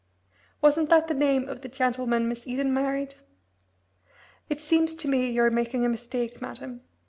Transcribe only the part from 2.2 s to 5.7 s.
Miss Eden married?" "It seems to me you're